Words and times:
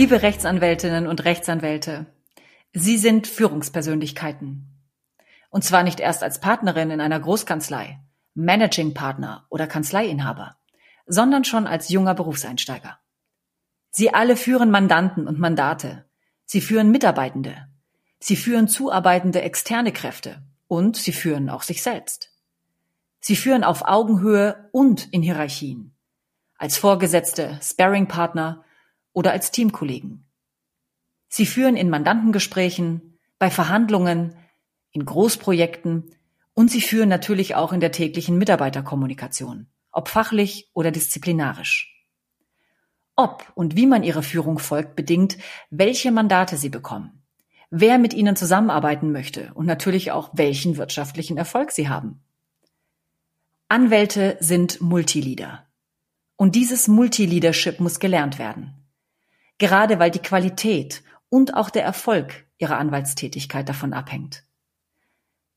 Liebe 0.00 0.22
Rechtsanwältinnen 0.22 1.06
und 1.06 1.26
Rechtsanwälte, 1.26 2.06
Sie 2.72 2.96
sind 2.96 3.26
Führungspersönlichkeiten. 3.26 4.66
Und 5.50 5.62
zwar 5.62 5.82
nicht 5.82 6.00
erst 6.00 6.22
als 6.22 6.40
Partnerin 6.40 6.90
in 6.90 7.02
einer 7.02 7.20
Großkanzlei, 7.20 8.00
Managing 8.32 8.94
Partner 8.94 9.44
oder 9.50 9.66
Kanzleiinhaber, 9.66 10.56
sondern 11.04 11.44
schon 11.44 11.66
als 11.66 11.90
junger 11.90 12.14
Berufseinsteiger. 12.14 12.98
Sie 13.90 14.14
alle 14.14 14.36
führen 14.36 14.70
Mandanten 14.70 15.28
und 15.28 15.38
Mandate. 15.38 16.06
Sie 16.46 16.62
führen 16.62 16.90
Mitarbeitende. 16.90 17.68
Sie 18.20 18.36
führen 18.36 18.68
zuarbeitende 18.68 19.42
externe 19.42 19.92
Kräfte 19.92 20.42
und 20.66 20.96
sie 20.96 21.12
führen 21.12 21.50
auch 21.50 21.62
sich 21.62 21.82
selbst. 21.82 22.32
Sie 23.20 23.36
führen 23.36 23.64
auf 23.64 23.82
Augenhöhe 23.86 24.70
und 24.72 25.12
in 25.12 25.20
Hierarchien. 25.20 25.94
Als 26.56 26.78
Vorgesetzte, 26.78 27.60
Sparringpartner 27.62 28.64
oder 29.12 29.32
als 29.32 29.50
Teamkollegen. 29.50 30.26
Sie 31.28 31.46
führen 31.46 31.76
in 31.76 31.90
Mandantengesprächen, 31.90 33.18
bei 33.38 33.50
Verhandlungen, 33.50 34.36
in 34.92 35.04
Großprojekten 35.04 36.14
und 36.54 36.70
sie 36.70 36.80
führen 36.80 37.08
natürlich 37.08 37.54
auch 37.54 37.72
in 37.72 37.80
der 37.80 37.92
täglichen 37.92 38.36
Mitarbeiterkommunikation, 38.36 39.68
ob 39.92 40.08
fachlich 40.08 40.70
oder 40.74 40.90
disziplinarisch. 40.90 42.06
Ob 43.16 43.50
und 43.54 43.76
wie 43.76 43.86
man 43.86 44.02
ihrer 44.02 44.22
Führung 44.22 44.58
folgt, 44.58 44.96
bedingt, 44.96 45.38
welche 45.70 46.10
Mandate 46.10 46.56
sie 46.56 46.68
bekommen, 46.68 47.22
wer 47.70 47.98
mit 47.98 48.14
ihnen 48.14 48.34
zusammenarbeiten 48.34 49.12
möchte 49.12 49.52
und 49.54 49.66
natürlich 49.66 50.10
auch 50.10 50.30
welchen 50.32 50.76
wirtschaftlichen 50.76 51.36
Erfolg 51.36 51.70
sie 51.70 51.88
haben. 51.88 52.22
Anwälte 53.68 54.36
sind 54.40 54.80
Multileader. 54.80 55.66
Und 56.36 56.56
dieses 56.56 56.88
Multileadership 56.88 57.78
muss 57.78 58.00
gelernt 58.00 58.38
werden. 58.38 58.79
Gerade 59.60 59.98
weil 59.98 60.10
die 60.10 60.20
Qualität 60.20 61.02
und 61.28 61.52
auch 61.52 61.68
der 61.68 61.84
Erfolg 61.84 62.46
ihrer 62.56 62.78
Anwaltstätigkeit 62.78 63.68
davon 63.68 63.92
abhängt. 63.92 64.42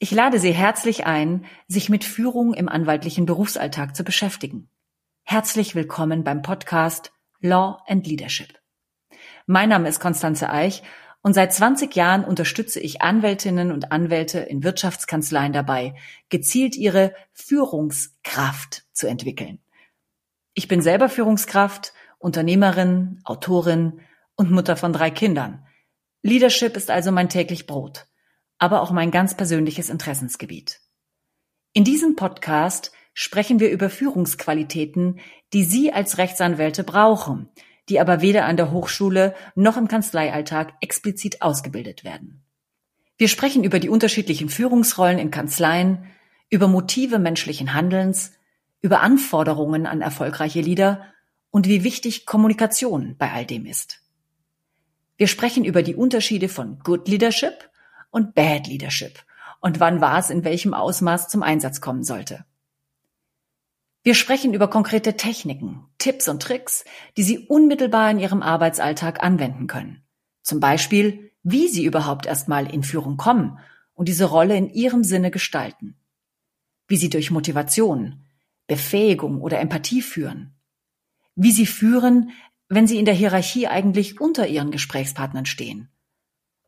Ich 0.00 0.10
lade 0.10 0.40
Sie 0.40 0.50
herzlich 0.50 1.06
ein, 1.06 1.44
sich 1.68 1.88
mit 1.88 2.02
Führung 2.02 2.52
im 2.52 2.68
anwaltlichen 2.68 3.26
Berufsalltag 3.26 3.94
zu 3.94 4.02
beschäftigen. 4.02 4.68
Herzlich 5.22 5.76
willkommen 5.76 6.24
beim 6.24 6.42
Podcast 6.42 7.12
Law 7.38 7.80
and 7.86 8.04
Leadership. 8.04 8.58
Mein 9.46 9.68
Name 9.68 9.88
ist 9.88 10.00
Konstanze 10.00 10.50
Eich 10.50 10.82
und 11.22 11.34
seit 11.34 11.54
20 11.54 11.94
Jahren 11.94 12.24
unterstütze 12.24 12.80
ich 12.80 13.02
Anwältinnen 13.02 13.70
und 13.70 13.92
Anwälte 13.92 14.40
in 14.40 14.64
Wirtschaftskanzleien 14.64 15.52
dabei, 15.52 15.94
gezielt 16.28 16.74
ihre 16.74 17.14
Führungskraft 17.30 18.82
zu 18.92 19.06
entwickeln. 19.06 19.60
Ich 20.54 20.66
bin 20.66 20.82
selber 20.82 21.08
Führungskraft, 21.08 21.94
Unternehmerin, 22.22 23.20
Autorin 23.24 24.00
und 24.36 24.50
Mutter 24.50 24.76
von 24.76 24.92
drei 24.92 25.10
Kindern. 25.10 25.66
Leadership 26.22 26.76
ist 26.76 26.90
also 26.90 27.12
mein 27.12 27.28
täglich 27.28 27.66
Brot 27.66 28.06
aber 28.62 28.80
auch 28.80 28.92
mein 28.92 29.10
ganz 29.10 29.36
persönliches 29.36 29.90
Interessensgebiet. 29.90 30.80
In 31.72 31.82
diesem 31.82 32.14
Podcast 32.14 32.92
sprechen 33.12 33.58
wir 33.58 33.72
über 33.72 33.90
Führungsqualitäten, 33.90 35.18
die 35.52 35.64
Sie 35.64 35.92
als 35.92 36.16
Rechtsanwälte 36.16 36.84
brauchen, 36.84 37.48
die 37.88 37.98
aber 37.98 38.20
weder 38.20 38.44
an 38.44 38.56
der 38.56 38.70
Hochschule 38.70 39.34
noch 39.56 39.76
im 39.76 39.88
Kanzleialltag 39.88 40.74
explizit 40.80 41.42
ausgebildet 41.42 42.04
werden. 42.04 42.44
Wir 43.18 43.26
sprechen 43.26 43.64
über 43.64 43.80
die 43.80 43.88
unterschiedlichen 43.88 44.48
Führungsrollen 44.48 45.18
in 45.18 45.32
Kanzleien, 45.32 46.06
über 46.48 46.68
Motive 46.68 47.18
menschlichen 47.18 47.74
Handelns, 47.74 48.30
über 48.80 49.00
Anforderungen 49.00 49.86
an 49.86 50.02
erfolgreiche 50.02 50.60
Leader 50.60 51.04
und 51.52 51.68
wie 51.68 51.84
wichtig 51.84 52.26
Kommunikation 52.26 53.14
bei 53.16 53.30
all 53.30 53.46
dem 53.46 53.66
ist. 53.66 54.00
Wir 55.16 55.28
sprechen 55.28 55.64
über 55.64 55.84
die 55.84 55.94
Unterschiede 55.94 56.48
von 56.48 56.80
Good 56.80 57.06
Leadership 57.06 57.70
und 58.10 58.34
Bad 58.34 58.66
Leadership 58.66 59.20
und 59.60 59.78
wann 59.78 60.00
was 60.00 60.30
in 60.30 60.42
welchem 60.42 60.74
Ausmaß 60.74 61.28
zum 61.28 61.44
Einsatz 61.44 61.80
kommen 61.80 62.02
sollte. 62.02 62.44
Wir 64.02 64.16
sprechen 64.16 64.52
über 64.52 64.68
konkrete 64.68 65.16
Techniken, 65.16 65.84
Tipps 65.98 66.26
und 66.26 66.42
Tricks, 66.42 66.84
die 67.16 67.22
Sie 67.22 67.38
unmittelbar 67.38 68.10
in 68.10 68.18
Ihrem 68.18 68.42
Arbeitsalltag 68.42 69.22
anwenden 69.22 69.68
können. 69.68 70.02
Zum 70.42 70.58
Beispiel, 70.58 71.30
wie 71.44 71.68
Sie 71.68 71.84
überhaupt 71.84 72.26
erstmal 72.26 72.72
in 72.72 72.82
Führung 72.82 73.16
kommen 73.16 73.60
und 73.94 74.08
diese 74.08 74.24
Rolle 74.24 74.56
in 74.56 74.70
Ihrem 74.70 75.04
Sinne 75.04 75.30
gestalten. 75.30 75.96
Wie 76.88 76.96
Sie 76.96 77.10
durch 77.10 77.30
Motivation, 77.30 78.24
Befähigung 78.66 79.40
oder 79.40 79.60
Empathie 79.60 80.02
führen. 80.02 80.54
Wie 81.34 81.52
Sie 81.52 81.66
führen, 81.66 82.30
wenn 82.68 82.86
Sie 82.86 82.98
in 82.98 83.04
der 83.04 83.14
Hierarchie 83.14 83.66
eigentlich 83.66 84.20
unter 84.20 84.46
Ihren 84.46 84.70
Gesprächspartnern 84.70 85.46
stehen. 85.46 85.90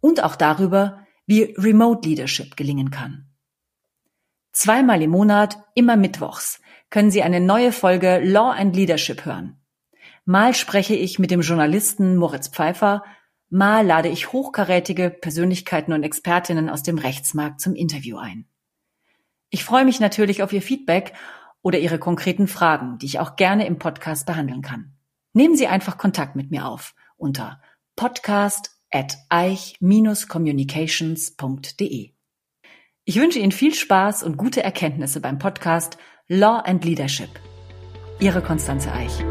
Und 0.00 0.22
auch 0.22 0.36
darüber, 0.36 1.06
wie 1.26 1.54
Remote 1.56 2.08
Leadership 2.08 2.56
gelingen 2.56 2.90
kann. 2.90 3.28
Zweimal 4.52 5.00
im 5.00 5.10
Monat, 5.10 5.58
immer 5.74 5.96
mittwochs, 5.96 6.60
können 6.90 7.10
Sie 7.10 7.22
eine 7.22 7.40
neue 7.40 7.72
Folge 7.72 8.20
Law 8.22 8.50
and 8.50 8.76
Leadership 8.76 9.24
hören. 9.24 9.56
Mal 10.24 10.54
spreche 10.54 10.94
ich 10.94 11.18
mit 11.18 11.30
dem 11.30 11.40
Journalisten 11.40 12.16
Moritz 12.16 12.48
Pfeiffer, 12.48 13.02
mal 13.48 13.84
lade 13.86 14.08
ich 14.08 14.32
hochkarätige 14.32 15.10
Persönlichkeiten 15.10 15.92
und 15.92 16.02
Expertinnen 16.02 16.68
aus 16.68 16.82
dem 16.82 16.98
Rechtsmarkt 16.98 17.60
zum 17.60 17.74
Interview 17.74 18.18
ein. 18.18 18.46
Ich 19.50 19.64
freue 19.64 19.84
mich 19.84 20.00
natürlich 20.00 20.42
auf 20.42 20.52
Ihr 20.52 20.62
Feedback 20.62 21.12
oder 21.62 21.78
Ihre 21.78 21.98
konkreten 21.98 22.48
Fragen, 22.48 22.98
die 22.98 23.06
ich 23.06 23.18
auch 23.18 23.36
gerne 23.36 23.66
im 23.66 23.78
Podcast 23.78 24.26
behandeln 24.26 24.60
kann. 24.62 24.92
Nehmen 25.32 25.56
Sie 25.56 25.66
einfach 25.66 25.96
Kontakt 25.96 26.36
mit 26.36 26.50
mir 26.50 26.66
auf 26.66 26.94
unter 27.16 27.62
podcast 27.96 28.76
at 28.90 29.16
eich-communications.de. 29.30 32.12
Ich 33.04 33.16
wünsche 33.16 33.38
Ihnen 33.38 33.52
viel 33.52 33.74
Spaß 33.74 34.22
und 34.22 34.36
gute 34.36 34.62
Erkenntnisse 34.62 35.20
beim 35.20 35.38
Podcast 35.38 35.96
Law 36.28 36.58
and 36.58 36.84
Leadership. 36.84 37.30
Ihre 38.20 38.42
Konstanze 38.42 38.92
Eich. 38.92 39.24